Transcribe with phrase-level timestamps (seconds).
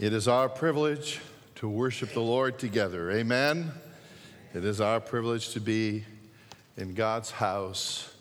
[0.00, 1.18] It is our privilege
[1.56, 3.10] to worship the Lord together.
[3.10, 3.72] Amen.
[4.54, 6.04] It is our privilege to be
[6.76, 8.14] in God's house.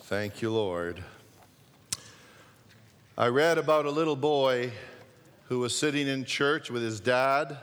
[0.00, 1.04] Thank you, Lord.
[3.16, 4.72] I read about a little boy
[5.44, 7.58] who was sitting in church with his dad.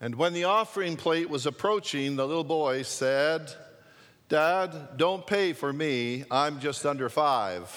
[0.00, 3.52] And when the offering plate was approaching, the little boy said,
[4.30, 6.24] Dad, don't pay for me.
[6.30, 7.70] I'm just under five.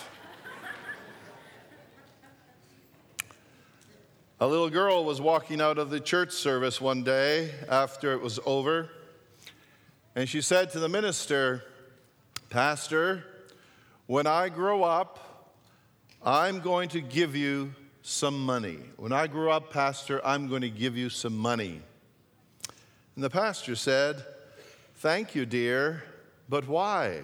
[4.39, 8.39] A little girl was walking out of the church service one day after it was
[8.45, 8.87] over,
[10.15, 11.63] and she said to the minister,
[12.51, 13.23] Pastor,
[14.05, 15.55] when I grow up,
[16.23, 17.73] I'm going to give you
[18.03, 18.77] some money.
[18.97, 21.81] When I grow up, Pastor, I'm going to give you some money.
[23.15, 24.23] And the pastor said,
[24.97, 26.03] Thank you, dear,
[26.47, 27.21] but why?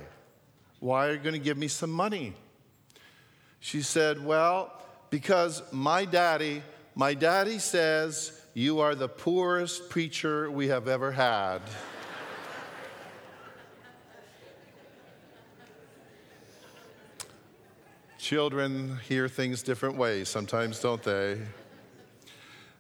[0.80, 2.34] Why are you going to give me some money?
[3.60, 4.74] She said, Well,
[5.12, 6.64] because my daddy
[6.96, 11.60] my daddy says, You are the poorest preacher we have ever had.
[18.20, 21.40] Children hear things different ways sometimes, don't they?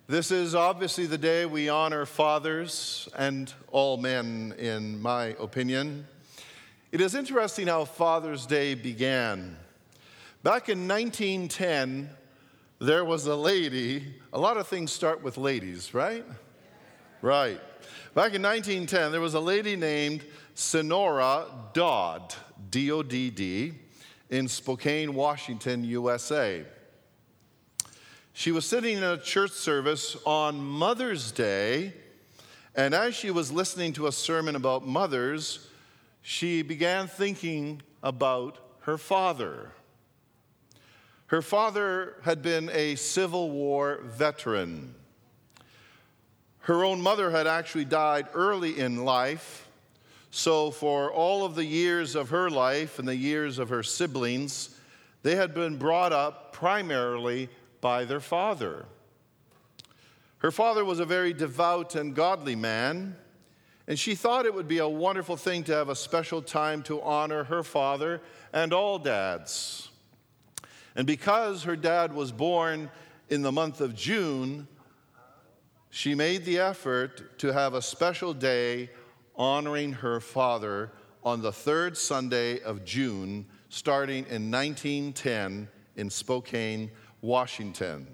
[0.07, 6.07] This is obviously the day we honor fathers and all men, in my opinion.
[6.91, 9.57] It is interesting how Father's Day began.
[10.43, 12.09] Back in 1910,
[12.83, 16.25] there was a lady, a lot of things start with ladies, right?
[17.21, 17.61] Right.
[18.13, 22.35] Back in 1910, there was a lady named Sonora Dodd,
[22.69, 23.73] D O D D,
[24.29, 26.65] in Spokane, Washington, USA.
[28.33, 31.93] She was sitting in a church service on Mother's Day,
[32.75, 35.69] and as she was listening to a sermon about mothers,
[36.21, 39.71] she began thinking about her father.
[41.27, 44.95] Her father had been a Civil War veteran.
[46.59, 49.67] Her own mother had actually died early in life.
[50.31, 54.79] So, for all of the years of her life and the years of her siblings,
[55.21, 57.49] they had been brought up primarily
[57.81, 58.85] by their father.
[60.39, 63.15] Her father was a very devout and godly man,
[63.87, 67.01] and she thought it would be a wonderful thing to have a special time to
[67.01, 69.89] honor her father and all dads.
[70.95, 72.89] And because her dad was born
[73.29, 74.67] in the month of June,
[75.89, 78.89] she made the effort to have a special day
[79.35, 80.91] honoring her father
[81.23, 88.07] on the third Sunday of June, starting in 1910 in Spokane, Washington.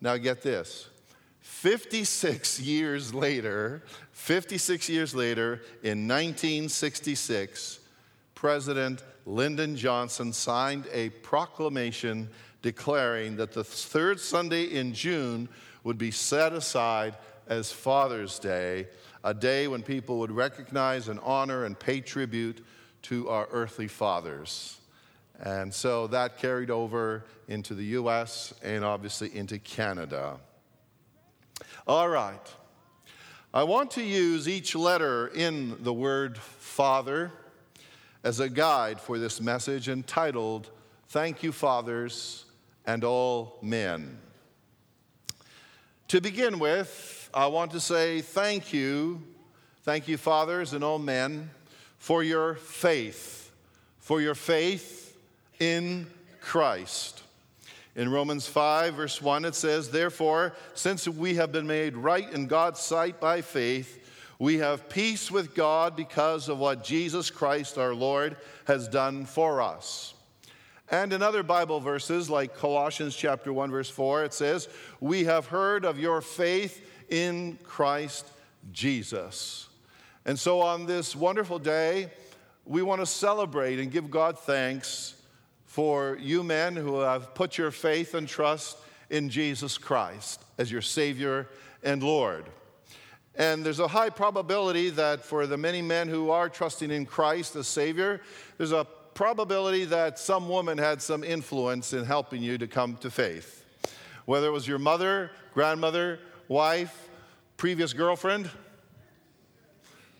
[0.00, 0.88] Now, get this
[1.40, 3.82] 56 years later,
[4.12, 7.80] 56 years later, in 1966,
[8.42, 12.28] President Lyndon Johnson signed a proclamation
[12.60, 15.48] declaring that the third Sunday in June
[15.84, 17.14] would be set aside
[17.46, 18.88] as Father's Day,
[19.22, 22.66] a day when people would recognize and honor and pay tribute
[23.02, 24.80] to our earthly fathers.
[25.38, 30.40] And so that carried over into the US and obviously into Canada.
[31.86, 32.52] All right.
[33.54, 37.30] I want to use each letter in the word Father
[38.24, 40.70] as a guide for this message entitled,
[41.08, 42.44] Thank You, Fathers
[42.86, 44.18] and All Men.
[46.08, 49.22] To begin with, I want to say thank you,
[49.82, 51.48] thank you, fathers and all men,
[51.96, 53.50] for your faith,
[53.98, 55.16] for your faith
[55.58, 56.06] in
[56.42, 57.22] Christ.
[57.96, 62.46] In Romans 5, verse 1, it says, Therefore, since we have been made right in
[62.46, 64.01] God's sight by faith,
[64.42, 69.62] we have peace with God because of what Jesus Christ our Lord has done for
[69.62, 70.14] us.
[70.90, 75.46] And in other Bible verses, like Colossians chapter 1, verse 4, it says, We have
[75.46, 78.26] heard of your faith in Christ
[78.72, 79.68] Jesus.
[80.24, 82.10] And so on this wonderful day,
[82.64, 85.14] we want to celebrate and give God thanks
[85.66, 88.76] for you men who have put your faith and trust
[89.08, 91.46] in Jesus Christ as your Savior
[91.84, 92.46] and Lord.
[93.36, 97.56] And there's a high probability that for the many men who are trusting in Christ
[97.56, 98.20] as Savior,
[98.58, 103.10] there's a probability that some woman had some influence in helping you to come to
[103.10, 103.64] faith.
[104.26, 106.18] Whether it was your mother, grandmother,
[106.48, 107.08] wife,
[107.56, 108.50] previous girlfriend,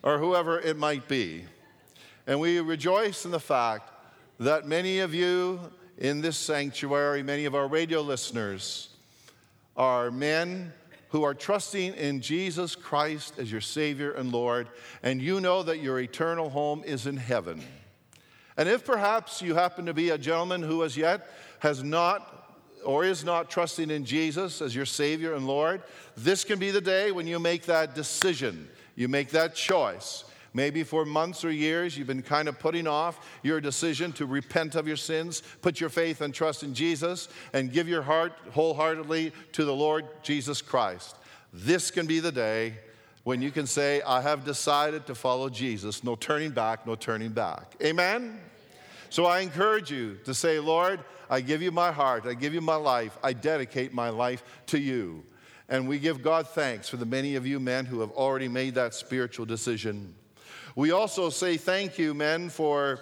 [0.03, 1.45] or whoever it might be.
[2.27, 3.91] And we rejoice in the fact
[4.41, 5.61] that many of you
[5.99, 8.89] in this sanctuary, many of our radio listeners,
[9.77, 10.73] are men
[11.13, 14.67] who are trusting in Jesus Christ as your Savior and Lord,
[15.03, 17.63] and you know that your eternal home is in heaven.
[18.57, 21.29] And if perhaps you happen to be a gentleman who as yet
[21.61, 25.83] has not or is not trusting in Jesus as your Savior and Lord,
[26.17, 28.69] this can be the day when you make that decision.
[28.97, 30.25] You make that choice.
[30.55, 34.75] Maybe for months or years you've been kind of putting off your decision to repent
[34.75, 39.33] of your sins, put your faith and trust in Jesus, and give your heart wholeheartedly
[39.53, 41.17] to the Lord Jesus Christ.
[41.53, 42.75] This can be the day
[43.25, 46.05] when you can say, I have decided to follow Jesus.
[46.05, 47.75] No turning back, no turning back.
[47.83, 48.41] Amen?
[49.11, 51.01] So I encourage you to say, Lord,
[51.31, 54.79] I give you my heart, I give you my life, I dedicate my life to
[54.79, 55.25] you.
[55.69, 58.75] And we give God thanks for the many of you men who have already made
[58.75, 60.15] that spiritual decision.
[60.75, 63.01] We also say thank you, men, for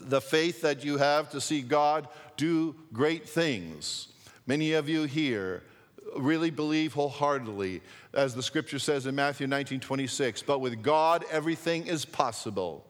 [0.00, 4.08] the faith that you have to see God do great things.
[4.46, 5.62] Many of you here
[6.16, 7.80] really believe wholeheartedly,
[8.12, 12.84] as the scripture says in Matthew 19 26, but with God everything is possible.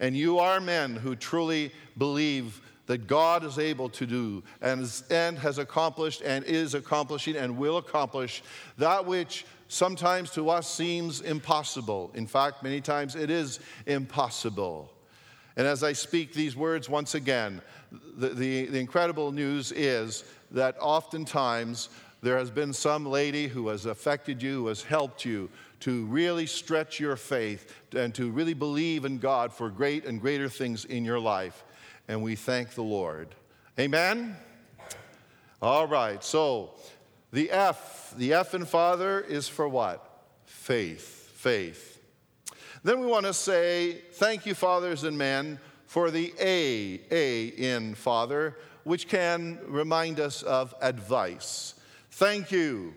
[0.00, 5.38] And you are men who truly believe that God is able to do and, and
[5.38, 8.42] has accomplished and is accomplishing and will accomplish
[8.78, 12.10] that which sometimes to us seems impossible.
[12.14, 14.90] In fact, many times it is impossible.
[15.56, 17.60] And as I speak these words once again,
[18.16, 21.88] the, the, the, incredible news is that oftentimes
[22.22, 25.48] there has been some lady who has affected you, who has helped you
[25.80, 30.48] to really stretch your faith and to really believe in God for great and greater
[30.48, 31.64] things in your life.
[32.08, 33.28] And we thank the Lord.
[33.78, 34.36] Amen?
[35.60, 36.74] All right, so
[37.30, 40.04] the F, the F in Father is for what?
[40.44, 42.00] Faith, faith.
[42.82, 47.94] Then we want to say, thank you, fathers and men, for the A, A in
[47.94, 51.74] Father, which can remind us of advice.
[52.12, 52.94] Thank you,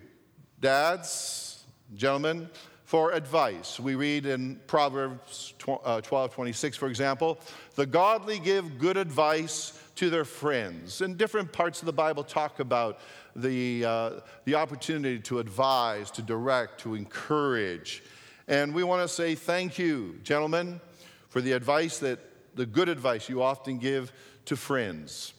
[0.60, 1.63] dads,
[1.95, 2.50] gentlemen,
[2.86, 3.80] for advice.
[3.80, 7.39] We read in Proverbs uh, 12 26, for example,
[7.75, 11.01] the godly give good advice to their friends.
[11.01, 13.01] And different parts of the Bible talk about
[13.36, 14.12] the, uh,
[14.45, 18.01] the opportunity to advise, to direct, to encourage.
[18.48, 20.81] And we want to say thank you, gentlemen,
[21.30, 22.18] for the advice that,
[22.56, 24.12] the good advice you often give
[24.45, 25.33] to friends.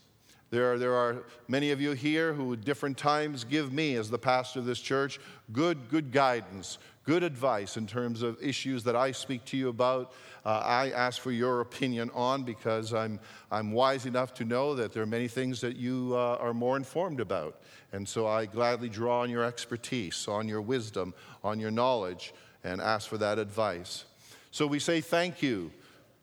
[0.49, 4.09] There are, there are many of you here who, at different times, give me, as
[4.09, 5.19] the pastor of this church,
[5.51, 10.13] good, good guidance, good advice in terms of issues that I speak to you about.
[10.45, 13.19] Uh, I ask for your opinion on because I'm,
[13.51, 16.77] I'm wise enough to know that there are many things that you uh, are more
[16.77, 17.61] informed about.
[17.91, 21.13] And so I gladly draw on your expertise, on your wisdom,
[21.43, 22.33] on your knowledge,
[22.63, 24.05] and ask for that advice.
[24.51, 25.71] So we say thank you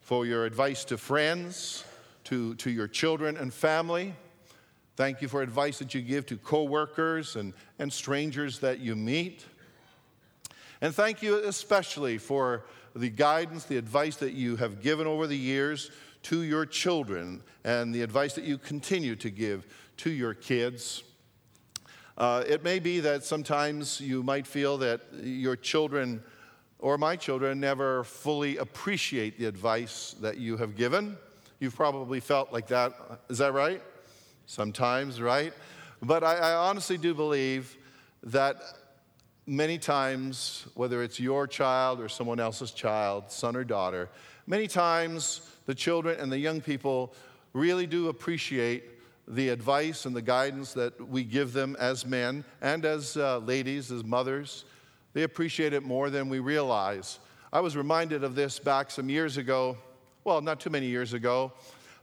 [0.01, 1.85] for your advice to friends,
[2.25, 4.15] to, to your children and family.
[4.97, 9.45] Thank you for advice that you give to coworkers and, and strangers that you meet.
[10.81, 12.65] And thank you especially for
[12.97, 15.91] the guidance, the advice that you have given over the years
[16.23, 19.67] to your children and the advice that you continue to give
[19.99, 21.03] to your kids.
[22.17, 26.23] Uh, it may be that sometimes you might feel that your children
[26.79, 31.17] or my children never fully appreciate the advice that you have given.
[31.59, 32.93] You've probably felt like that.
[33.29, 33.83] Is that right?
[34.47, 35.53] Sometimes, right?
[36.03, 37.77] But I, I honestly do believe
[38.23, 38.57] that
[39.47, 44.09] many times, whether it's your child or someone else's child, son or daughter,
[44.47, 47.15] many times the children and the young people
[47.53, 48.85] really do appreciate
[49.27, 53.93] the advice and the guidance that we give them as men and as uh, ladies,
[53.93, 54.65] as mothers.
[55.13, 57.19] They appreciate it more than we realize.
[57.53, 59.77] I was reminded of this back some years ago,
[60.25, 61.53] well, not too many years ago,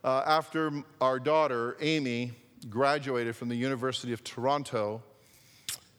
[0.03, 2.33] uh, after our daughter, Amy,
[2.69, 5.01] graduated from the University of Toronto.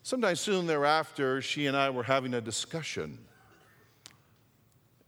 [0.08, 3.18] Sometime soon thereafter, she and I were having a discussion.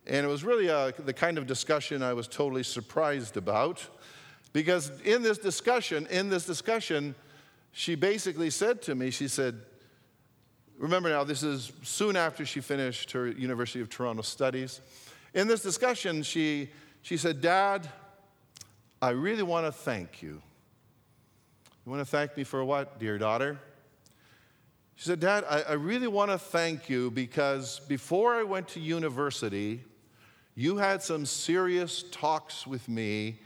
[0.07, 3.83] And it was really a, uh, the kind of discussion I was totally surprised about.
[4.53, 7.15] Because in this discussion, in this discussion,
[7.73, 9.63] she basically said to me, she said,
[10.77, 14.83] remember now, this is soon after she finished her University of Toronto studies.
[15.33, 16.69] In this discussion, she,
[17.01, 17.89] she said, Dad,
[19.01, 20.43] I really want to thank you.
[21.87, 23.59] You want to thank me for what, dear daughter?
[25.01, 28.81] She said, Dad, I, I really want to thank you because before I went to
[28.81, 29.83] university,
[30.55, 33.39] you had some serious talks with me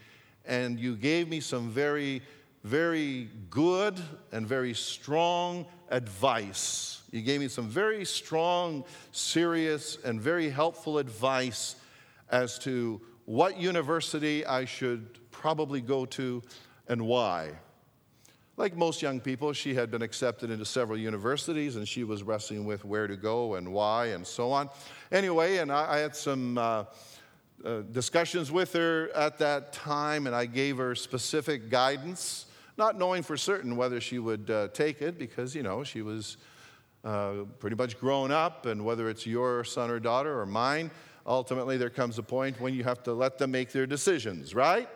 [0.45, 2.23] and you gave me some very,
[2.65, 4.01] very good
[4.33, 7.03] and very strong advice.
[7.13, 11.77] You gave me some very strong, serious, and very helpful advice
[12.33, 16.43] as to what university I should probably go to
[16.89, 17.53] and why.
[18.57, 22.65] Like most young people, she had been accepted into several universities and she was wrestling
[22.65, 24.69] with where to go and why and so on.
[25.11, 26.85] Anyway, and I, I had some uh,
[27.65, 32.47] uh, discussions with her at that time and I gave her specific guidance
[32.77, 36.37] not knowing for certain whether she would uh, take it because, you know, she was
[37.05, 40.91] uh, pretty much grown up, and whether it's your son or daughter or mine,
[41.27, 44.89] ultimately there comes a point when you have to let them make their decisions, right?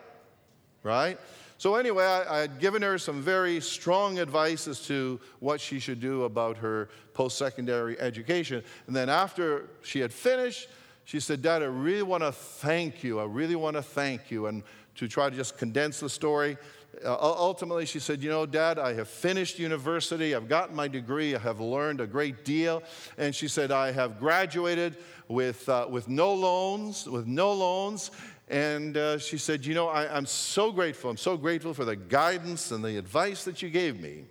[0.83, 1.19] Right?
[1.59, 5.99] So, anyway, I, had given her some very strong advice as to what she should
[5.99, 8.63] do about her post secondary education.
[8.87, 10.69] And then, after she had finished,
[11.03, 13.19] she said, Dad, I really want to thank you.
[13.19, 14.47] I really want to thank you.
[14.47, 14.63] And
[14.95, 16.57] to try to just condense the story,
[17.03, 20.35] uh, ultimately, she said, You know, Dad, I have finished university.
[20.35, 21.35] I've gotten my degree.
[21.35, 22.83] I have learned a great deal.
[23.17, 24.95] And she said, I have graduated
[25.27, 28.11] with, uh, with no loans, with no loans.
[28.49, 31.09] And uh, she said, You know, I, am so grateful.
[31.09, 34.25] I'm so grateful for the guidance and the advice that you gave me.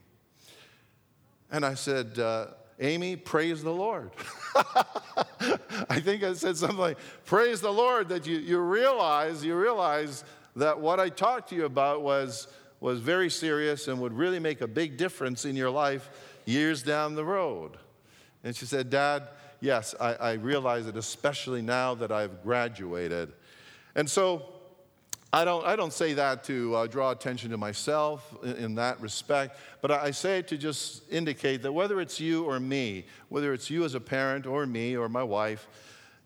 [1.50, 2.48] And I said, uh,
[2.80, 4.10] Amy, praise the Lord.
[4.54, 10.24] I think I said something like, Praise the Lord that you, you realize, you realize
[10.56, 12.48] that what I talked to you about was,
[12.80, 16.10] was very serious and would really make a big difference in your life
[16.44, 17.76] years down the road.
[18.42, 19.28] And she said, Dad,
[19.60, 23.32] yes, I, I realize it, especially now that I've graduated.
[23.98, 24.44] And so
[25.32, 29.00] I don't, I don't say that to uh, draw attention to myself in, in that
[29.00, 33.52] respect, but I, say it to just indicate that whether it's you or me, whether
[33.52, 35.66] it's you as a parent or me or my wife,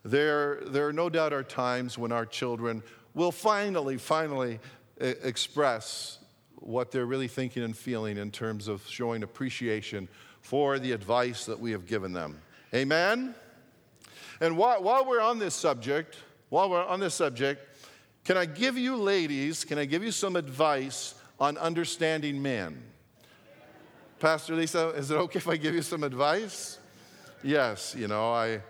[0.05, 2.83] there, there are no doubt are times when our children
[3.15, 4.61] will finally, finally
[4.99, 6.19] express
[6.57, 10.09] what they're really thinking and feeling in terms of showing appreciation
[10.43, 12.39] for the advice that we have given them.
[12.75, 13.35] Amen?
[14.43, 16.19] And while, while we're on this subject,
[16.53, 17.67] while we're on this subject,
[18.25, 22.83] can I give you ladies, can I give you some advice on understanding men?
[24.21, 26.79] Pastor Lisa, is it okay if I give you some advice?
[27.43, 28.61] Yes, you know, I,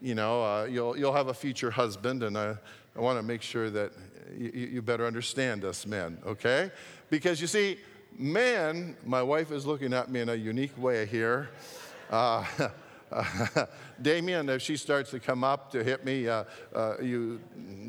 [0.00, 2.54] you know, uh, you'll, you'll have a future husband, and I,
[2.94, 3.90] I want to make sure that
[4.38, 6.70] you, you better understand us men, okay?
[7.10, 7.76] Because you see,
[8.16, 11.48] man, my wife is looking at me in a unique way here.
[12.08, 12.44] Uh,
[14.02, 17.40] Damien, if she starts to come up to hit me, uh, uh, you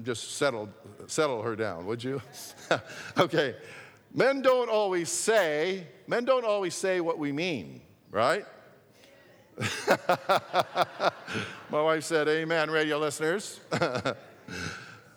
[0.03, 0.69] just settle,
[1.07, 2.21] settle her down, would you?
[3.17, 3.55] okay.
[4.13, 8.45] Men don't always say, men don't always say what we mean, right?
[11.69, 13.59] My wife said, Amen, radio listeners.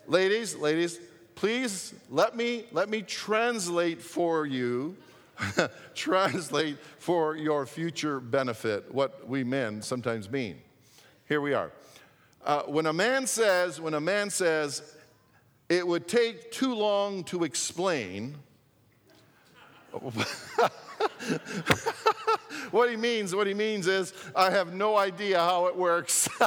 [0.07, 1.01] ladies, ladies,
[1.35, 4.97] please let me let me translate for you
[5.95, 10.59] translate for your future benefit what we men sometimes mean.
[11.29, 11.73] Here we are.
[12.45, 14.95] Uh, when a man says when a man says
[15.69, 18.37] it would take too long to explain
[22.71, 26.29] what he means what he means is i have no idea how it works.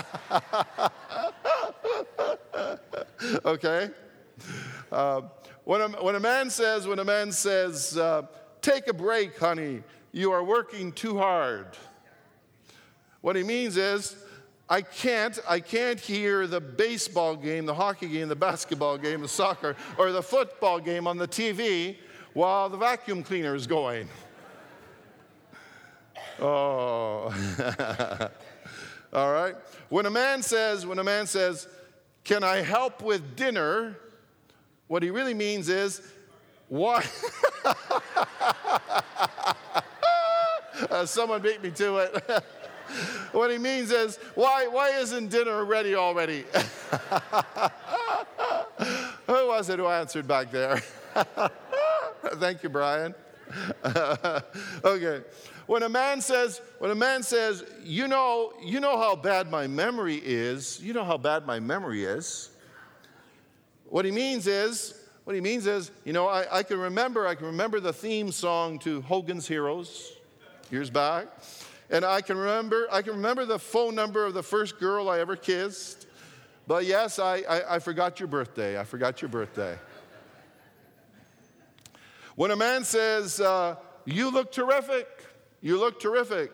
[3.45, 3.89] Okay?
[4.91, 5.21] Uh,
[5.63, 8.23] when, a, when a man says, when a man says, uh,
[8.69, 11.65] take a break, honey, you are working too hard.
[13.21, 14.15] What he means is,
[14.69, 19.27] I can't, I can't hear the baseball game, the hockey game, the basketball game, the
[19.27, 21.97] soccer, or the football game on the TV
[22.33, 24.07] while the vacuum cleaner is going.
[26.41, 27.33] Oh.
[29.13, 29.55] All right.
[29.89, 31.67] When a man says, when a man says,
[32.23, 33.97] can I help with dinner?
[34.87, 36.01] What he really means is,
[36.69, 37.03] why?
[40.89, 42.23] uh, someone beat me to it.
[43.31, 46.43] what he means is, why, why isn't dinner ready already?
[49.27, 50.81] who was it who answered back there?
[52.35, 53.15] Thank you, Brian.
[54.83, 55.21] okay.
[55.69, 59.67] When a man says, when a man says, you know, you know how bad my
[59.67, 62.49] memory is, you know how bad my memory is.
[63.85, 64.98] What he means is,
[65.29, 68.31] what he means is, you know, I, I can remember, I can remember the theme
[68.31, 70.13] song to Hogan's Heroes
[70.71, 71.27] years back.
[71.91, 75.19] And I can remember, I can remember the phone number of the first girl I
[75.19, 76.07] ever kissed.
[76.65, 78.79] But yes, I, I, I forgot your birthday.
[78.79, 79.77] I forgot your birthday.
[82.33, 85.07] When a man says, uh, You look terrific,
[85.61, 86.51] you look terrific.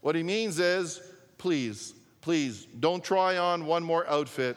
[0.00, 1.02] What he means is,
[1.36, 1.92] please,
[2.22, 4.56] please, don't try on one more outfit.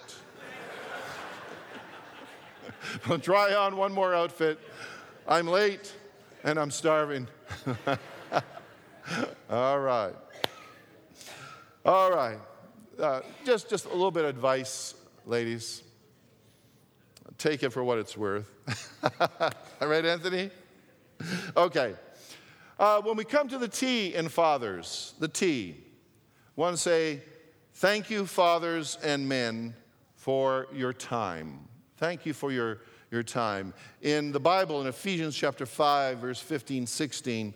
[3.07, 4.59] Don't try on one more outfit.
[5.27, 5.93] I'm late
[6.43, 7.27] and I'm starving.
[9.49, 10.13] All right.
[11.85, 12.39] All right.
[12.99, 15.83] Uh, just, just a little bit of advice, ladies.
[17.37, 18.49] Take it for what it's worth.
[19.81, 20.51] All right, Anthony?
[21.57, 21.95] Okay.
[22.79, 25.77] Uh, when we come to the T in fathers, the T,
[26.55, 27.21] one say,
[27.75, 29.73] Thank you, fathers and men,
[30.15, 31.67] for your time.
[32.03, 32.79] Thank you for your,
[33.11, 33.73] your time.
[34.01, 37.53] In the Bible, in Ephesians chapter 5, verse 15, 16,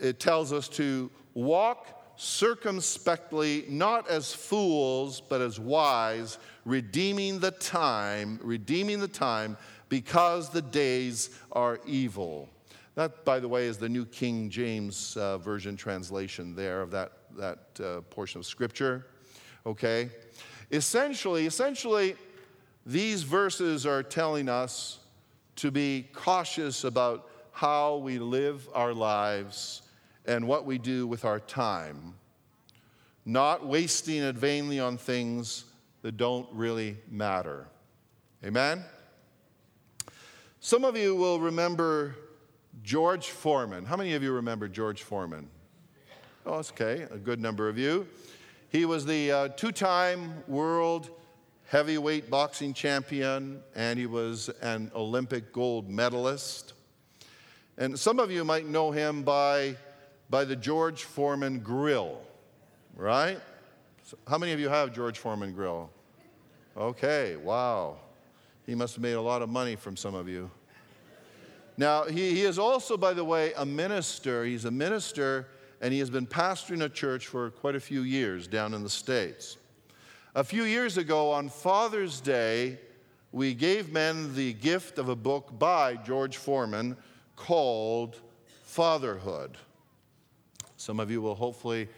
[0.00, 8.40] it tells us to walk circumspectly, not as fools, but as wise, redeeming the time,
[8.42, 9.54] redeeming the time,
[9.90, 12.48] because the days are evil.
[12.94, 17.12] That, by the way, is the New King James uh, Version translation there of that,
[17.36, 19.08] that uh, portion of Scripture.
[19.66, 20.08] Okay?
[20.70, 22.16] Essentially, essentially,
[22.88, 24.98] these verses are telling us
[25.56, 29.82] to be cautious about how we live our lives
[30.24, 32.14] and what we do with our time,
[33.26, 35.66] not wasting it vainly on things
[36.00, 37.68] that don't really matter.
[38.42, 38.82] Amen?
[40.60, 42.16] Some of you will remember
[42.82, 43.84] George Foreman.
[43.84, 45.50] How many of you remember George Foreman?
[46.46, 48.08] Oh, okay, a good number of you.
[48.70, 51.10] He was the uh, two time world
[51.68, 56.72] heavyweight boxing champion, and he was an Olympic gold medalist.
[57.76, 59.76] And some of you might know him by,
[60.30, 62.20] by the George Foreman grill,
[62.96, 63.38] right?
[64.04, 65.90] So how many of you have George Foreman grill?
[66.74, 67.98] Okay, wow.
[68.64, 70.50] He must have made a lot of money from some of you.
[71.76, 74.42] Now, he, he is also, by the way, a minister.
[74.42, 75.48] He's a minister,
[75.82, 78.88] and he has been pastoring a church for quite a few years down in the
[78.88, 79.58] States.
[80.34, 82.78] A few years ago, on Father's Day,
[83.32, 86.98] we gave men the gift of a book by George Foreman
[87.34, 88.20] called
[88.62, 89.56] Fatherhood.
[90.76, 91.88] Some of you will hopefully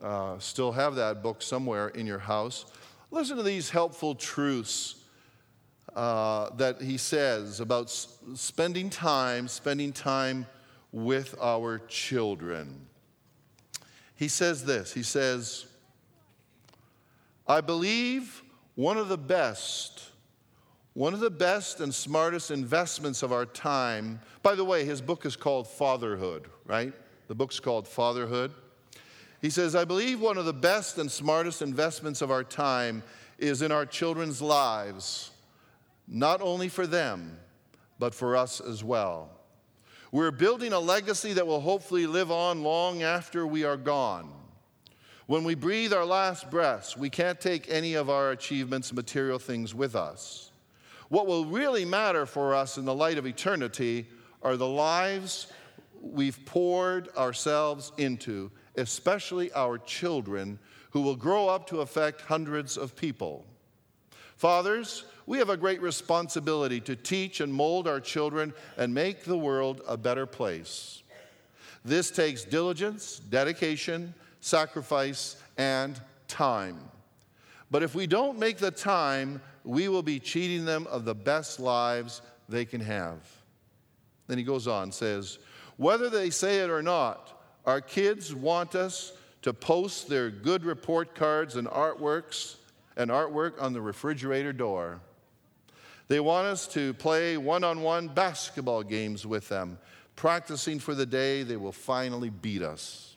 [0.00, 2.66] uh, still have that book somewhere in your house.
[3.10, 4.94] Listen to these helpful truths
[5.94, 10.46] uh, that he says about s- spending time, spending time
[10.92, 12.86] with our children.
[14.14, 15.66] He says this He says,
[17.46, 18.42] I believe
[18.74, 20.10] one of the best,
[20.94, 25.26] one of the best and smartest investments of our time, by the way, his book
[25.26, 26.92] is called Fatherhood, right?
[27.28, 28.52] The book's called Fatherhood.
[29.40, 33.02] He says, I believe one of the best and smartest investments of our time
[33.38, 35.32] is in our children's lives,
[36.06, 37.38] not only for them,
[37.98, 39.30] but for us as well.
[40.12, 44.30] We're building a legacy that will hopefully live on long after we are gone.
[45.32, 49.74] When we breathe our last breaths, we can't take any of our achievements, material things
[49.74, 50.52] with us.
[51.08, 54.06] What will really matter for us in the light of eternity
[54.42, 55.46] are the lives
[56.02, 60.58] we've poured ourselves into, especially our children,
[60.90, 63.46] who will grow up to affect hundreds of people.
[64.36, 69.38] Fathers, we have a great responsibility to teach and mold our children and make the
[69.38, 71.02] world a better place.
[71.86, 76.78] This takes diligence, dedication, sacrifice, and time.
[77.70, 81.58] But if we don't make the time, we will be cheating them of the best
[81.58, 83.18] lives they can have.
[84.26, 85.38] Then he goes on, says,
[85.76, 91.14] whether they say it or not, our kids want us to post their good report
[91.14, 92.56] cards and artworks
[92.96, 95.00] and artwork on the refrigerator door.
[96.08, 99.78] They want us to play one on one basketball games with them,
[100.16, 103.11] practicing for the day they will finally beat us.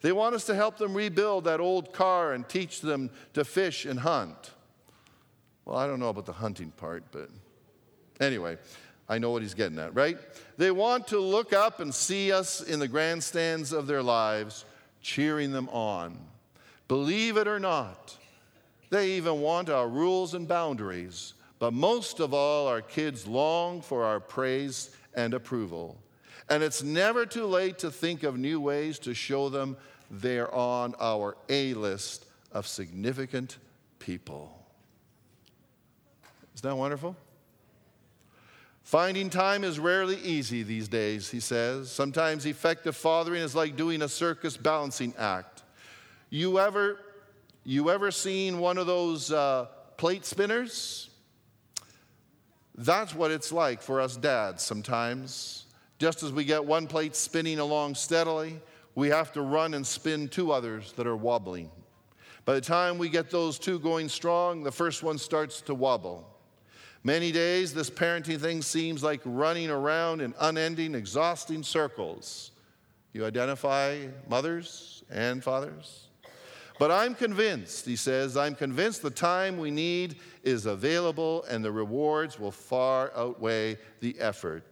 [0.00, 3.84] They want us to help them rebuild that old car and teach them to fish
[3.84, 4.52] and hunt.
[5.64, 7.28] Well, I don't know about the hunting part, but
[8.20, 8.58] anyway,
[9.08, 10.18] I know what he's getting at, right?
[10.56, 14.64] They want to look up and see us in the grandstands of their lives,
[15.00, 16.18] cheering them on.
[16.88, 18.16] Believe it or not,
[18.90, 21.34] they even want our rules and boundaries.
[21.58, 25.98] But most of all, our kids long for our praise and approval.
[26.50, 29.76] And it's never too late to think of new ways to show them
[30.10, 33.58] they're on our A list of significant
[33.98, 34.66] people.
[36.54, 37.14] Isn't that wonderful?
[38.82, 41.92] Finding time is rarely easy these days, he says.
[41.92, 45.62] Sometimes effective fathering is like doing a circus balancing act.
[46.30, 46.98] You ever,
[47.64, 49.66] you ever seen one of those uh,
[49.98, 51.10] plate spinners?
[52.76, 55.66] That's what it's like for us dads sometimes.
[55.98, 58.60] Just as we get one plate spinning along steadily,
[58.94, 61.70] we have to run and spin two others that are wobbling.
[62.44, 66.26] By the time we get those two going strong, the first one starts to wobble.
[67.04, 72.50] Many days, this parenting thing seems like running around in unending, exhausting circles.
[73.12, 76.08] You identify mothers and fathers?
[76.78, 81.72] But I'm convinced, he says, I'm convinced the time we need is available and the
[81.72, 84.67] rewards will far outweigh the effort.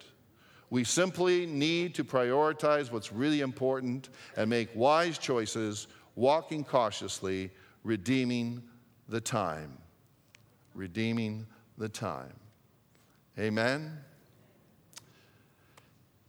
[0.70, 7.50] We simply need to prioritize what's really important and make wise choices, walking cautiously,
[7.85, 8.62] redeeming
[9.09, 9.79] the time.
[10.74, 11.46] Redeeming
[11.79, 12.33] the time.
[13.38, 13.98] Amen.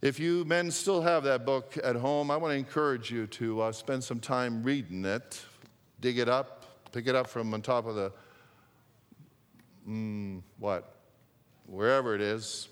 [0.00, 3.62] If you men still have that book at home, I want to encourage you to
[3.62, 5.44] uh, spend some time reading it,
[6.00, 8.12] dig it up, pick it up from on top of the,
[9.88, 10.94] mm, what,
[11.66, 12.68] wherever it is,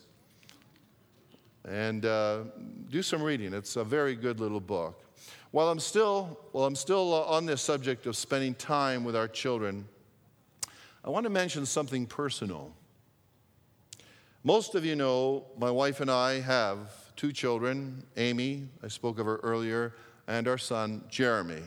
[1.66, 2.44] and uh,
[2.90, 3.52] do some reading.
[3.52, 5.02] It's a very good little book.
[5.50, 9.29] While I'm still, while I'm still uh, on this subject of spending time with our
[9.29, 9.88] children,
[11.05, 12.72] I want to mention something personal.
[14.44, 16.79] Most of you know my wife and I have
[17.16, 19.94] two children Amy, I spoke of her earlier,
[20.29, 21.62] and our son, Jeremy.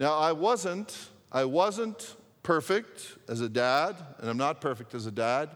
[0.00, 5.12] Now, I wasn't, I wasn't perfect as a dad, and I'm not perfect as a
[5.12, 5.50] dad,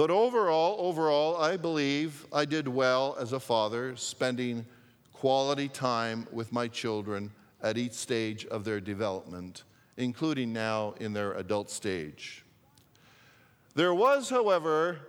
[0.00, 4.64] but overall, overall, I believe I did well as a father, spending
[5.12, 7.30] quality time with my children
[7.62, 9.64] at each stage of their development,
[9.98, 12.46] including now in their adult stage.
[13.74, 15.00] There was, however,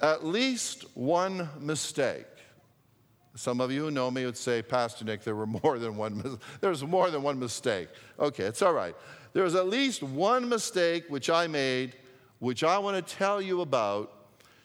[0.00, 2.24] at least one mistake.
[3.34, 6.38] Some of you who know me would say, Pastor Nick, there were more than one.
[6.62, 7.90] There's more than one mistake.
[8.18, 8.94] Okay, it's all right.
[9.34, 11.96] There was at least one mistake which I made,
[12.38, 14.20] which I want to tell you about,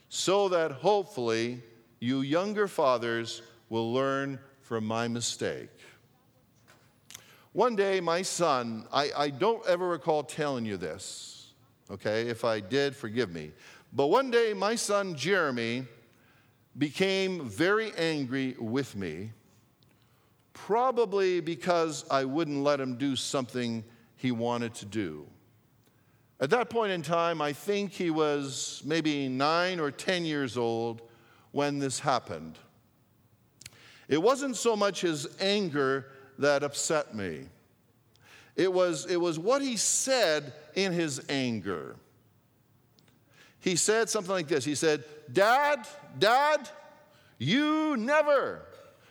[0.10, 1.62] so that hopefully
[2.00, 5.70] you younger fathers will learn from my mistake.
[7.54, 11.54] One day, my son, I, I don't ever recall telling you this,
[11.90, 12.28] okay?
[12.28, 13.52] If I did, forgive me.
[13.94, 15.86] But one day, my son Jeremy
[16.78, 19.32] became very angry with me,
[20.54, 23.84] probably because I wouldn't let him do something
[24.18, 25.26] he wanted to do.
[26.40, 31.02] At that point in time, I think he was maybe nine or 10 years old
[31.52, 32.60] when this happened.
[34.08, 36.06] It wasn't so much his anger
[36.38, 37.46] that upset me,
[38.56, 41.96] it was, it was what he said in his anger.
[43.60, 46.70] He said something like this He said, Dad, Dad,
[47.38, 48.62] you never,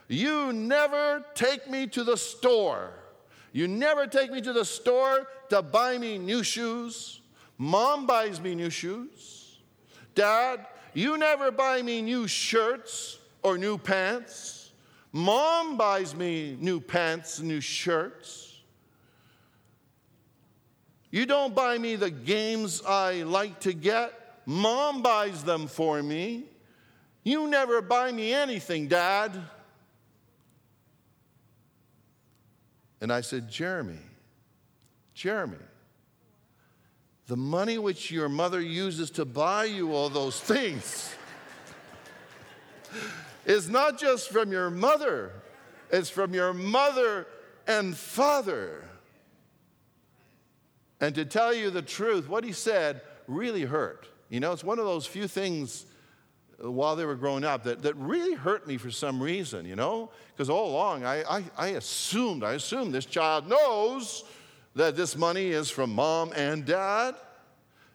[0.08, 2.92] you never take me to the store.
[3.56, 7.22] You never take me to the store to buy me new shoes.
[7.56, 9.60] Mom buys me new shoes.
[10.14, 14.72] Dad, you never buy me new shirts or new pants.
[15.10, 18.58] Mom buys me new pants and new shirts.
[21.10, 24.12] You don't buy me the games I like to get.
[24.44, 26.44] Mom buys them for me.
[27.24, 29.32] You never buy me anything, Dad.
[33.00, 33.98] And I said, Jeremy,
[35.14, 35.56] Jeremy,
[37.26, 41.14] the money which your mother uses to buy you all those things
[43.46, 45.32] is not just from your mother,
[45.90, 47.26] it's from your mother
[47.66, 48.84] and father.
[51.00, 54.08] And to tell you the truth, what he said really hurt.
[54.28, 55.84] You know, it's one of those few things
[56.58, 60.10] while they were growing up that, that really hurt me for some reason, you know?
[60.34, 64.24] Because all along I, I, I, assumed, I assumed this child knows
[64.74, 67.14] that this money is from mom and dad.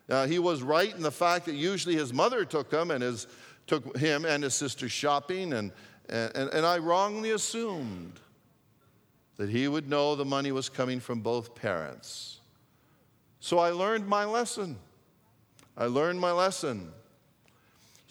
[0.09, 3.27] Uh, he was right in the fact that usually his mother took him and his,
[3.65, 5.71] took him and his sister shopping, and,
[6.09, 8.19] and, and I wrongly assumed
[9.37, 12.39] that he would know the money was coming from both parents.
[13.39, 14.77] So I learned my lesson.
[15.75, 16.91] I learned my lesson.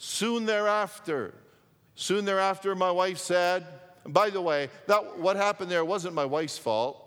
[0.03, 1.31] Soon thereafter,
[1.93, 3.67] soon thereafter, my wife said,
[4.03, 6.97] by the way, that what happened there wasn't my wife's fault.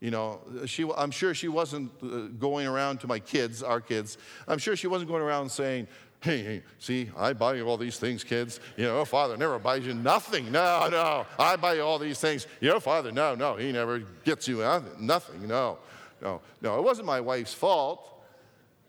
[0.00, 4.18] You know, she, I'm sure she wasn't uh, going around to my kids, our kids.
[4.48, 5.86] I'm sure she wasn't going around saying,
[6.24, 8.58] hey, hey, see, I buy you all these things, kids.
[8.76, 10.50] You know, father never buys you nothing.
[10.50, 12.48] No, no, I buy you all these things.
[12.60, 14.56] Your father, no, no, he never gets you
[14.98, 15.46] nothing.
[15.46, 15.78] No,
[16.20, 16.78] no, no.
[16.78, 18.08] It wasn't my wife's fault.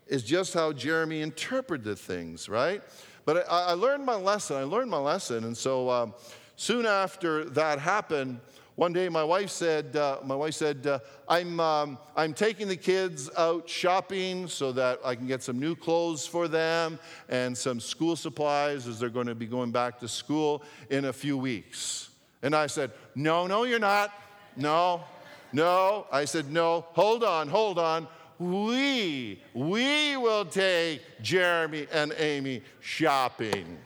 [0.08, 2.82] It's just how Jeremy interpreted things, right?
[3.24, 4.56] But I, I learned my lesson.
[4.56, 5.44] I learned my lesson.
[5.44, 6.14] And so um,
[6.56, 8.40] soon after that happened,
[8.74, 12.76] one day my wife said, uh, my wife said, uh, I'm, um, I'm taking the
[12.76, 17.80] kids out shopping so that I can get some new clothes for them and some
[17.80, 22.08] school supplies as they're going to be going back to school in a few weeks.
[22.42, 24.10] And I said, No, no, you're not.
[24.56, 25.04] No,
[25.52, 26.06] no.
[26.10, 28.08] I said, No, hold on, hold on
[28.42, 33.78] we, we will take Jeremy and Amy shopping.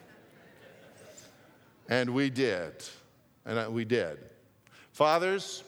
[1.88, 2.73] And we did.
[3.45, 4.19] And we did.
[4.92, 5.62] Fathers,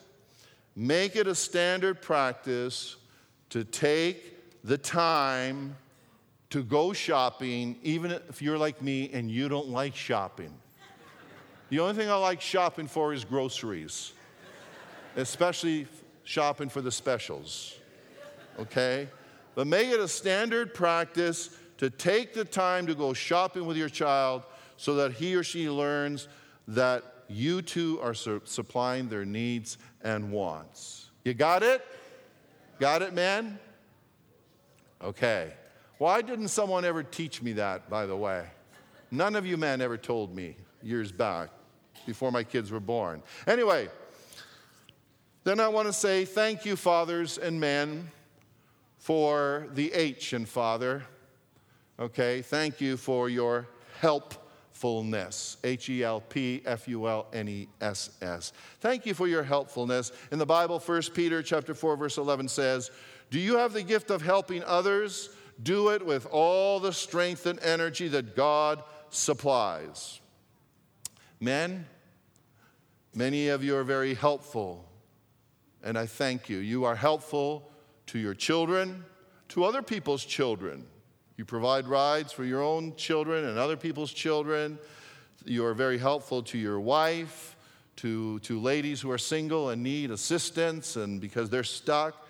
[0.75, 2.97] make it a standard practice
[3.51, 5.77] to take the time
[6.51, 10.53] to go shopping, even if you're like me and you don't like shopping.
[11.69, 14.13] The only thing I like shopping for is groceries,
[15.17, 15.87] especially
[16.25, 17.75] shopping for the specials
[18.59, 19.09] okay?
[19.55, 23.89] But make it a standard practice to take the time to go shopping with your
[23.89, 24.43] child
[24.77, 26.29] so that he or she learns
[26.69, 31.11] that you two are su- supplying their needs and wants.
[31.25, 31.85] You got it?
[32.79, 33.59] Got it, man?
[35.03, 35.53] Okay.
[35.99, 38.47] Why didn't someone ever teach me that, by the way?
[39.11, 41.51] None of you men ever told me years back
[42.07, 43.23] before my kids were born.
[43.47, 43.89] Anyway,
[45.45, 48.11] then I want to say thank you, fathers and men,
[48.99, 51.05] for the H in father.
[51.99, 53.69] Okay, thank you for your
[54.01, 55.57] helpfulness.
[55.65, 58.53] H E L P F U L N E S S.
[58.81, 60.13] Thank you for your helpfulness.
[60.31, 62.91] In the Bible, 1 Peter chapter 4 verse 11 says,
[63.31, 65.31] "Do you have the gift of helping others?
[65.61, 70.21] Do it with all the strength and energy that God supplies."
[71.41, 71.87] Men,
[73.15, 74.89] many of you are very helpful,
[75.83, 76.59] and I thank you.
[76.59, 77.71] You are helpful
[78.09, 79.05] to your children,
[79.49, 80.87] to other people's children.
[81.37, 84.79] You provide rides for your own children and other people's children.
[85.45, 87.57] You are very helpful to your wife,
[87.97, 92.27] to, to ladies who are single and need assistance and because they're stuck.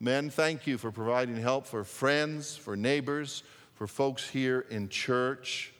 [0.00, 3.42] Men, thank you for providing help for friends, for neighbors,
[3.74, 5.72] for folks here in church.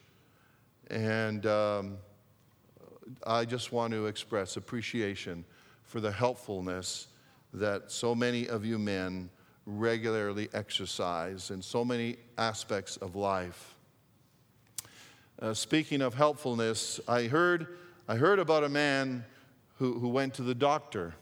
[0.91, 1.99] And um,
[3.27, 5.45] I just want to express appreciation
[5.85, 7.09] for the helpfulness
[7.53, 9.29] that so many of you men
[9.67, 13.75] regularly exercise in so many aspects of life.
[15.41, 17.67] Uh, speaking of helpfulness, I heard,
[18.09, 19.25] I heard about a man
[19.79, 21.15] who, who went to the doctor.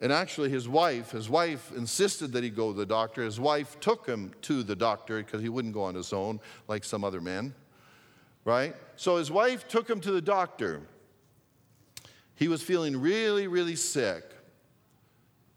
[0.00, 3.22] And actually, his wife, his wife insisted that he go to the doctor.
[3.22, 6.84] His wife took him to the doctor because he wouldn't go on his own like
[6.84, 7.54] some other men,
[8.46, 8.74] right?
[8.96, 10.80] So his wife took him to the doctor.
[12.34, 14.24] He was feeling really, really sick.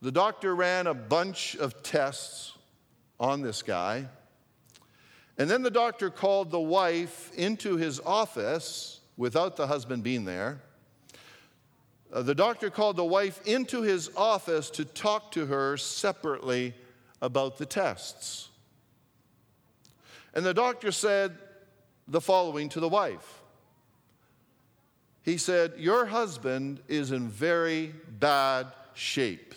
[0.03, 2.57] The doctor ran a bunch of tests
[3.21, 4.09] on this guy.
[5.37, 10.61] And then the doctor called the wife into his office without the husband being there.
[12.11, 16.73] Uh, the doctor called the wife into his office to talk to her separately
[17.21, 18.49] about the tests.
[20.33, 21.37] And the doctor said
[22.09, 23.41] the following to the wife
[25.21, 29.55] He said, Your husband is in very bad shape.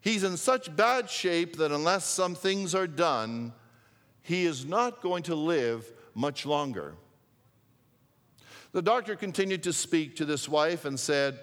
[0.00, 3.52] He's in such bad shape that unless some things are done,
[4.22, 6.94] he is not going to live much longer.
[8.72, 11.38] The doctor continued to speak to this wife and said,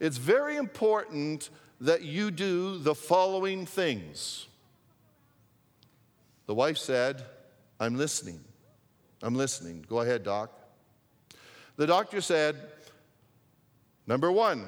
[0.00, 4.46] It's very important that you do the following things.
[6.46, 7.24] The wife said,
[7.78, 8.40] I'm listening.
[9.22, 9.84] I'm listening.
[9.88, 10.50] Go ahead, doc.
[11.76, 12.56] The doctor said,
[14.06, 14.66] Number one,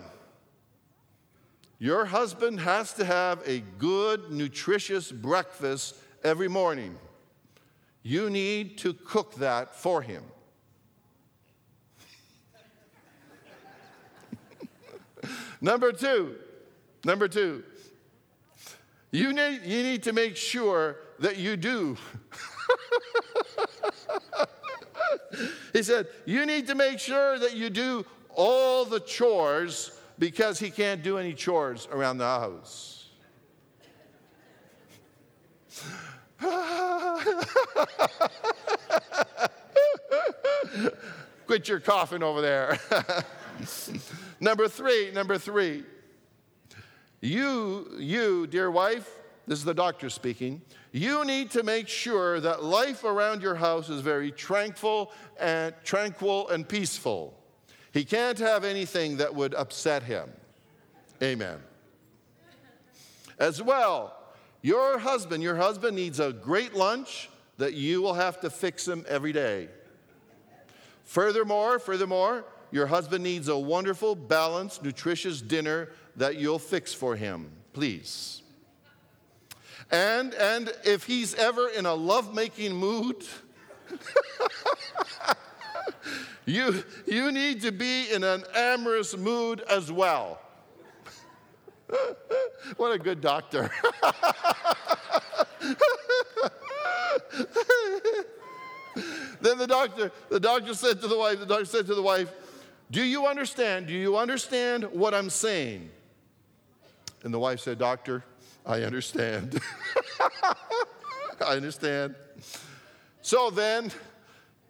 [1.85, 6.97] your husband has to have a good, nutritious breakfast every morning.
[8.03, 10.25] You need to cook that for him.
[15.61, 16.37] number two,
[17.05, 17.63] number two,
[19.11, 21.99] you need, you need to make sure that you do.
[25.75, 30.71] he said, You need to make sure that you do all the chores because he
[30.71, 33.09] can't do any chores around the house.
[41.47, 42.79] Quit your coughing over there.
[44.41, 45.85] number three, number three.
[47.21, 49.11] You, you, dear wife,
[49.47, 53.89] this is the doctor speaking, you need to make sure that life around your house
[53.89, 57.39] is very tranquil and tranquil and peaceful.
[57.95, 60.29] He can't have anything that would upset him.
[61.23, 61.61] Amen.
[63.39, 64.19] As well,
[64.63, 69.07] your husband, your husband needs a great lunch that you will have to fix him
[69.09, 69.69] every day.
[71.05, 77.49] Furthermore, furthermore, your husband needs a wonderful, balanced, nutritious dinner that you'll fix for him,
[77.75, 78.43] please.
[79.93, 83.25] And and if he's ever in a lovemaking mood,
[86.47, 90.41] You, you need to be in an amorous mood as well.
[92.77, 93.71] what a good doctor.
[99.41, 102.31] then the doctor, the doctor said to the wife, the doctor said to the wife,
[102.91, 103.87] Do you understand?
[103.87, 105.91] Do you understand what I'm saying?
[107.23, 108.23] And the wife said, Doctor,
[108.67, 109.61] I understand.
[111.41, 112.15] I understand.
[113.23, 113.91] So then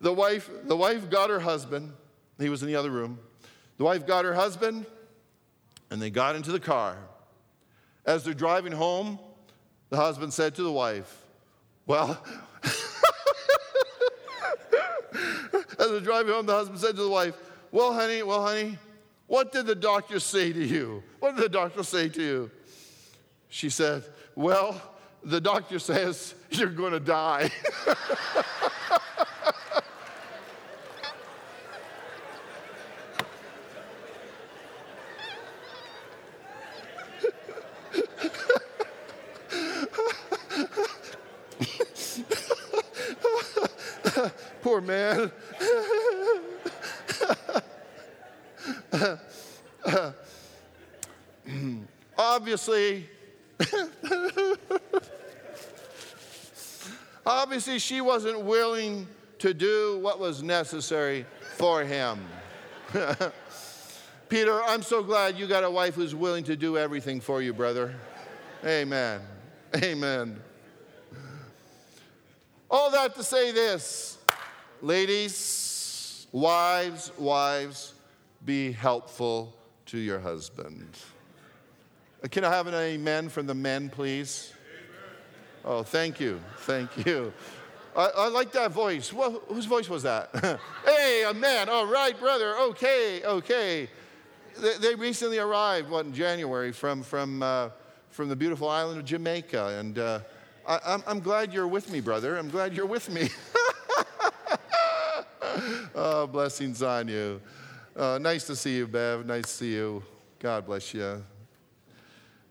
[0.04, 1.92] the wife, the wife got her husband.
[2.38, 3.18] He was in the other room.
[3.78, 4.84] The wife got her husband,
[5.90, 6.98] and they got into the car.
[8.04, 9.18] As they're driving home,
[9.88, 11.22] the husband said to the wife,
[11.86, 12.22] Well,
[12.62, 12.70] as
[15.78, 17.34] they're driving home, the husband said to the wife,
[17.72, 18.76] Well, honey, well, honey,
[19.26, 21.02] what did the doctor say to you?
[21.20, 22.50] What did the doctor say to you?
[23.48, 24.78] She said, Well,
[25.22, 27.50] the doctor says you're going to die.
[44.87, 45.33] man.
[52.16, 53.09] Obviously,
[57.27, 59.07] obviously, she wasn't willing
[59.38, 62.25] to do what was necessary for him.
[64.29, 67.53] Peter, I'm so glad you got a wife who's willing to do everything for you,
[67.53, 67.94] brother.
[68.64, 69.20] Amen.
[69.77, 70.40] Amen.
[72.70, 74.18] All that to say this
[74.85, 77.94] ladies, wives, wives,
[78.44, 80.87] be helpful to your husband.
[82.23, 84.53] Uh, Can I have an amen from the men, please?
[85.64, 86.38] Oh, thank you.
[86.59, 87.33] Thank you.
[87.97, 89.11] I, I like that voice.
[89.11, 90.29] Well, whose voice was that?
[90.85, 91.70] hey, a man.
[91.70, 92.55] All right, brother.
[92.59, 93.88] Okay, okay.
[94.61, 97.70] They, they recently arrived, what, in January from, from, uh,
[98.11, 99.79] from the beautiful island of Jamaica.
[99.79, 100.20] And uh,
[100.68, 102.37] I, I'm, I'm glad you're with me, brother.
[102.37, 103.31] I'm glad you're with me.
[106.26, 107.40] blessings on you.
[107.96, 109.26] Uh, nice to see you, Bev.
[109.26, 110.02] Nice to see you.
[110.38, 111.24] God bless you.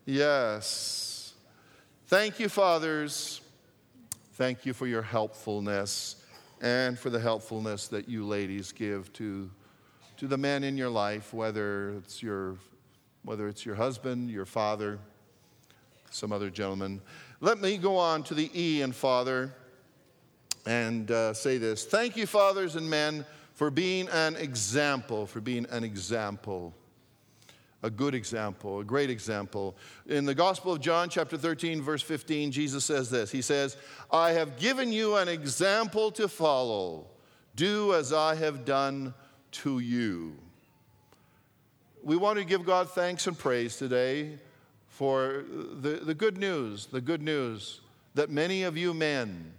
[0.06, 1.34] Yes.
[2.06, 3.40] Thank you, fathers.
[4.34, 6.16] Thank you for your helpfulness
[6.60, 9.50] and for the helpfulness that you ladies give to,
[10.16, 12.56] to the men in your life, whether it's your,
[13.22, 14.98] whether it's your husband, your father,
[16.10, 17.00] some other gentleman.
[17.40, 19.52] Let me go on to the E in father
[20.66, 21.84] and uh, say this.
[21.84, 26.74] Thank you, fathers and men, for being an example, for being an example
[27.84, 29.76] a good example, a great example.
[30.06, 33.76] In the Gospel of John, chapter 13, verse 15, Jesus says this He says,
[34.10, 37.06] I have given you an example to follow.
[37.54, 39.12] Do as I have done
[39.52, 40.34] to you.
[42.02, 44.38] We want to give God thanks and praise today
[44.88, 47.80] for the, the good news, the good news
[48.14, 49.52] that many of you men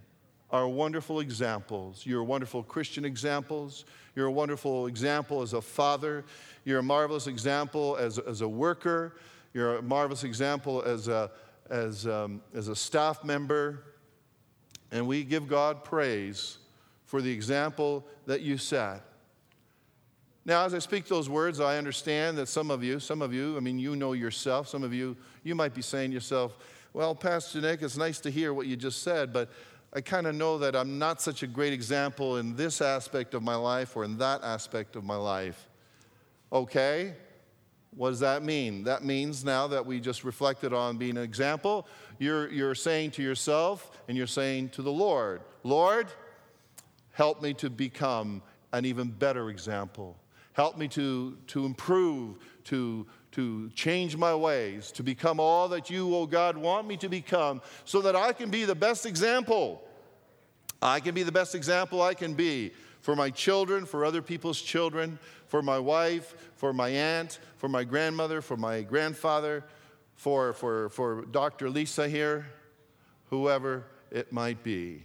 [0.51, 2.05] are wonderful examples.
[2.05, 3.86] You're wonderful Christian examples.
[4.15, 6.23] You're a wonderful example as a father.
[6.63, 9.17] You're a marvelous example as, as a worker.
[9.53, 11.31] You're a marvelous example as a,
[11.69, 13.84] as, um, as a staff member.
[14.91, 16.58] And we give God praise
[17.05, 19.01] for the example that you set.
[20.47, 23.58] Now, as I speak those words, I understand that some of you, some of you,
[23.58, 26.55] I mean, you know yourself, some of you, you might be saying to yourself,
[26.93, 29.49] well, Pastor Nick, it's nice to hear what you just said, but
[29.95, 33.41] I kind of know that I'm not such a great example in this aspect of
[33.41, 35.69] my life or in that aspect of my life.
[36.51, 37.13] Okay,
[37.91, 38.84] what does that mean?
[38.84, 41.88] That means now that we just reflected on being an example,
[42.19, 46.08] you're, you're saying to yourself and you're saying to the Lord, Lord,
[47.13, 48.41] help me to become
[48.73, 50.17] an even better example.
[50.51, 56.15] Help me to, to improve, to, to change my ways, to become all that you,
[56.15, 59.84] oh God, want me to become, so that I can be the best example.
[60.82, 62.71] I can be the best example I can be
[63.02, 67.84] for my children, for other people's children, for my wife, for my aunt, for my
[67.84, 69.65] grandmother, for my grandfather,
[70.13, 71.69] for, for, for Dr.
[71.69, 72.48] Lisa here,
[73.30, 75.04] whoever it might be.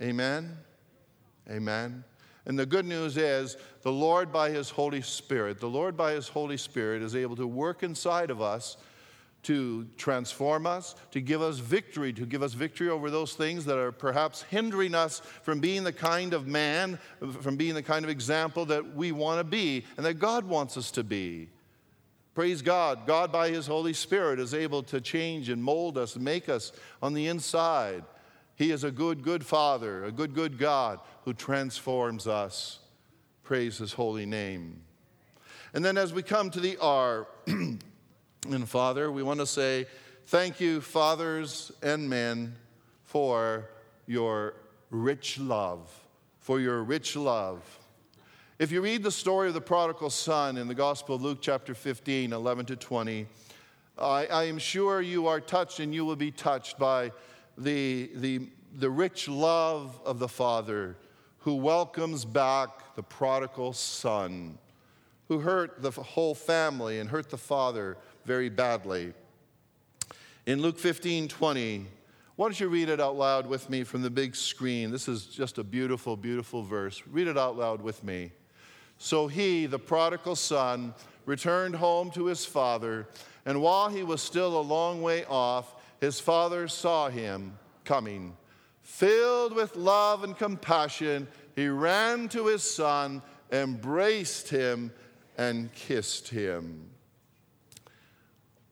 [0.00, 0.56] Amen?
[1.50, 2.04] Amen.
[2.46, 6.28] And the good news is the Lord, by His Holy Spirit, the Lord, by His
[6.28, 8.76] Holy Spirit, is able to work inside of us
[9.46, 13.78] to transform us, to give us victory, to give us victory over those things that
[13.78, 16.98] are perhaps hindering us from being the kind of man,
[17.40, 20.76] from being the kind of example that we want to be and that God wants
[20.76, 21.48] us to be.
[22.34, 23.06] Praise God.
[23.06, 27.14] God, by His Holy Spirit, is able to change and mold us make us on
[27.14, 28.02] the inside.
[28.56, 32.80] He is a good, good Father, a good, good God who transforms us.
[33.44, 34.82] Praise His holy name.
[35.72, 37.28] And then as we come to the R,
[38.52, 39.86] And Father, we want to say
[40.26, 42.54] thank you, fathers and men,
[43.02, 43.68] for
[44.06, 44.54] your
[44.90, 45.90] rich love,
[46.38, 47.62] for your rich love.
[48.60, 51.74] If you read the story of the prodigal son in the Gospel of Luke, chapter
[51.74, 53.26] 15, 11 to 20,
[53.98, 57.10] I, I am sure you are touched and you will be touched by
[57.58, 60.96] the, the, the rich love of the Father
[61.46, 64.58] who welcomes back the prodigal son,
[65.28, 69.14] who hurt the whole family and hurt the father very badly.
[70.44, 71.86] In Luke 15 20,
[72.34, 74.90] Why don't you read it out loud with me from the big screen?
[74.90, 77.00] This is just a beautiful, beautiful verse.
[77.06, 78.32] Read it out loud with me.
[78.98, 80.94] So he, the prodigal son,
[81.26, 83.06] returned home to his father,
[83.44, 88.36] and while he was still a long way off, his father saw him coming.
[88.82, 94.92] Filled with love and compassion, he ran to his son, embraced him,
[95.38, 96.90] and kissed him.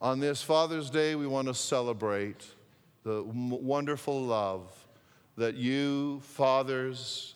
[0.00, 2.44] On this Father's Day, we want to celebrate
[3.04, 4.70] the wonderful love
[5.36, 7.34] that you, fathers,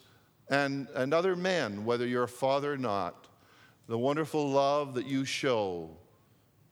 [0.51, 3.27] and, and other men, whether you're a father or not,
[3.87, 5.91] the wonderful love that you show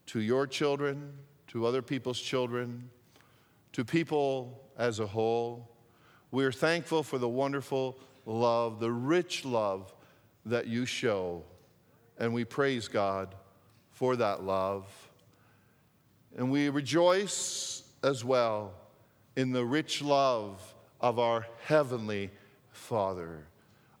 [0.07, 1.13] to your children,
[1.47, 2.89] to other people's children,
[3.77, 5.69] to people as a whole.
[6.31, 9.93] We're thankful for the wonderful love, the rich love
[10.47, 11.43] that you show,
[12.17, 13.35] and we praise God
[13.91, 14.87] for that love.
[16.35, 18.73] And we rejoice as well
[19.35, 20.59] in the rich love
[20.99, 22.31] of our heavenly
[22.71, 23.45] Father.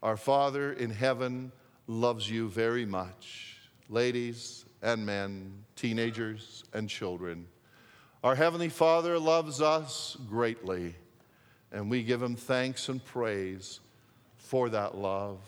[0.01, 1.51] Our Father in heaven
[1.85, 3.59] loves you very much,
[3.89, 7.45] ladies and men, teenagers and children.
[8.23, 10.95] Our Heavenly Father loves us greatly,
[11.71, 13.79] and we give Him thanks and praise
[14.37, 15.39] for that love.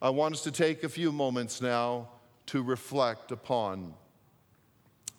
[0.00, 2.08] I want us to take a few moments now
[2.46, 3.94] to reflect upon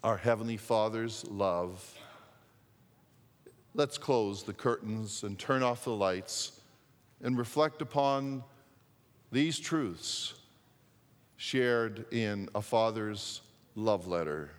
[0.03, 1.93] our Heavenly Father's love
[3.77, 6.61] let's close the curtains and turn off the lights
[7.21, 8.43] and reflect upon
[9.31, 10.33] these truths
[11.35, 13.41] shared in a father's
[13.75, 14.49] love letter.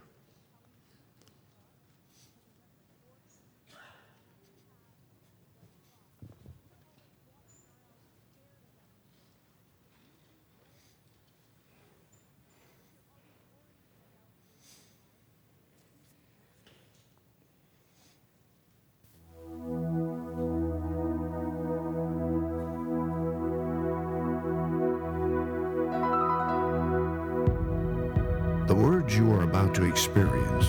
[29.79, 30.67] To experience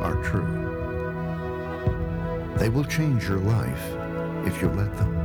[0.00, 0.46] are true.
[2.56, 3.84] They will change your life
[4.46, 5.16] if you let them.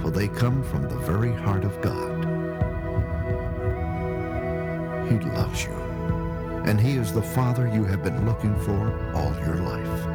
[0.00, 2.24] For they come from the very heart of God.
[5.08, 5.74] He loves you,
[6.66, 10.06] and He is the Father you have been looking for all your life.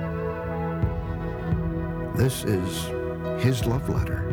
[2.18, 2.88] This is
[3.42, 4.33] His love letter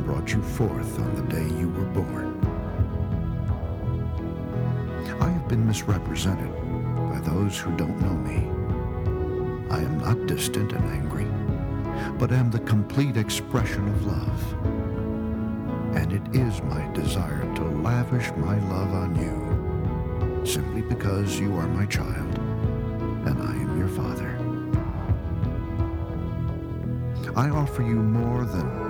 [0.00, 2.40] brought you forth on the day you were born.
[5.20, 6.52] I have been misrepresented
[7.10, 8.48] by those who don't know me.
[9.70, 11.26] I am not distant and angry,
[12.18, 14.52] but am the complete expression of love.
[15.94, 21.68] And it is my desire to lavish my love on you, simply because you are
[21.68, 22.38] my child
[23.26, 24.38] and I am your father.
[27.36, 28.89] I offer you more than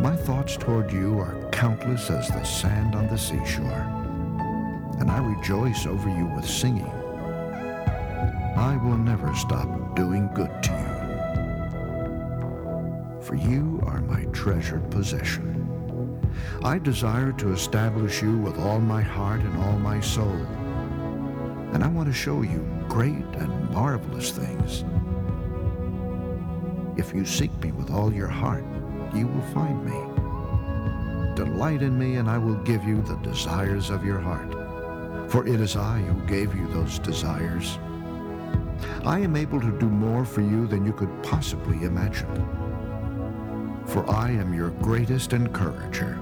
[0.00, 3.84] My thoughts toward you are countless as the sand on the seashore,
[4.98, 6.90] and I rejoice over you with singing.
[8.56, 10.86] I will never stop doing good to you.
[13.20, 15.50] For you are my treasured possession.
[16.64, 20.46] I desire to establish you with all my heart and all my soul.
[21.74, 24.82] And I want to show you great and marvelous things.
[26.98, 28.64] If you seek me with all your heart,
[29.14, 31.34] you will find me.
[31.34, 34.50] Delight in me, and I will give you the desires of your heart.
[35.30, 37.78] For it is I who gave you those desires.
[39.04, 42.28] I am able to do more for you than you could possibly imagine.
[43.86, 46.18] For I am your greatest encourager.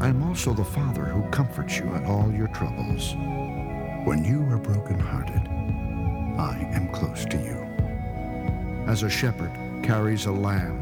[0.00, 3.14] I am also the Father who comforts you in all your troubles.
[4.04, 5.46] When you are brokenhearted,
[6.38, 7.58] I am close to you.
[8.88, 9.52] As a shepherd
[9.84, 10.81] carries a lamb,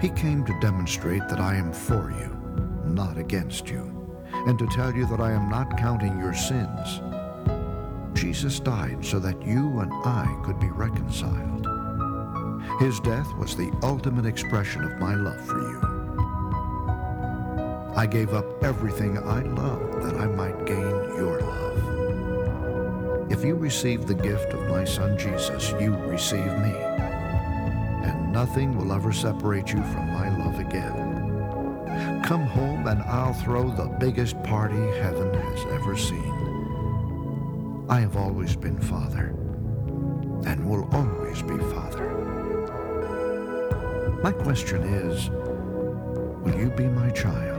[0.00, 2.38] He came to demonstrate that I am for you,
[2.84, 3.92] not against you,
[4.46, 7.00] and to tell you that I am not counting your sins.
[8.12, 11.66] Jesus died so that you and I could be reconciled.
[12.78, 15.80] His death was the ultimate expression of my love for you.
[17.96, 20.76] I gave up everything I loved that I might gain
[21.16, 23.32] your love.
[23.32, 26.85] If you receive the gift of my Son Jesus, you receive me
[28.36, 32.22] nothing will ever separate you from my love again.
[32.22, 37.86] Come home and I'll throw the biggest party heaven has ever seen.
[37.88, 39.28] I have always been Father
[40.44, 42.08] and will always be Father.
[44.22, 47.55] My question is, will you be my child?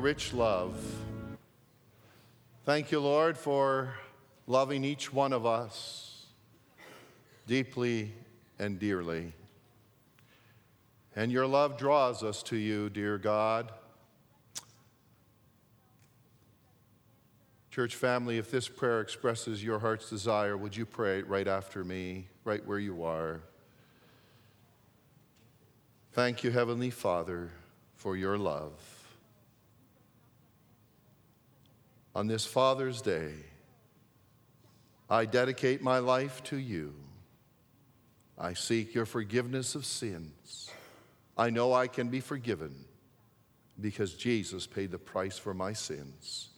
[0.00, 0.74] Rich love.
[2.64, 3.94] Thank you, Lord, for
[4.46, 6.24] loving each one of us
[7.46, 8.12] deeply
[8.58, 9.32] and dearly.
[11.14, 13.72] And your love draws us to you, dear God.
[17.70, 22.26] Church family, if this prayer expresses your heart's desire, would you pray right after me,
[22.44, 23.42] right where you are?
[26.12, 27.50] Thank you, Heavenly Father,
[27.96, 28.89] for your love.
[32.14, 33.32] On this Father's Day,
[35.08, 36.94] I dedicate my life to you.
[38.36, 40.70] I seek your forgiveness of sins.
[41.36, 42.84] I know I can be forgiven
[43.80, 46.48] because Jesus paid the price for my sins.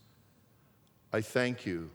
[1.13, 1.91] I thank you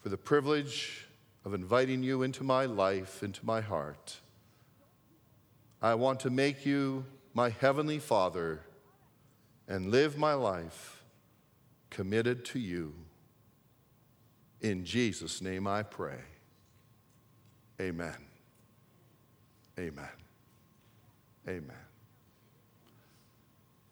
[0.00, 1.06] for the privilege
[1.44, 4.16] of inviting you into my life, into my heart.
[5.80, 8.60] I want to make you my heavenly Father
[9.68, 10.91] and live my life
[11.92, 12.94] committed to you.
[14.62, 16.18] In Jesus' name I pray.
[17.80, 18.16] Amen.
[19.78, 20.08] Amen.
[21.46, 21.76] Amen.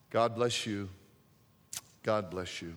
[0.09, 0.89] God bless you.
[2.03, 2.75] God bless you.